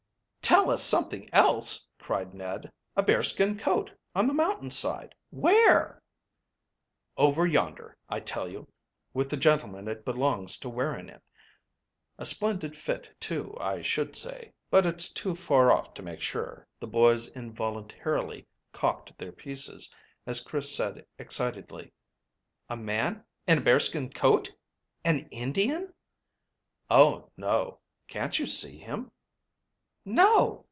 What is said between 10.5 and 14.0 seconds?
to wearing it. A splendid fit too, I